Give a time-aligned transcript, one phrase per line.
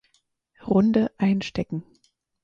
[0.65, 1.83] Runde einstecken.